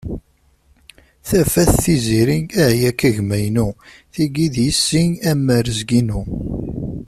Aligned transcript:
Tafat, 1.27 1.69
Tiziri 1.81 2.37
ahya-k 2.65 2.99
a 3.07 3.09
gma-inu. 3.15 3.67
Tigi 4.13 4.47
d 4.53 4.55
yessi 4.65 5.03
am 5.29 5.41
warrezg-inu. 5.47 6.21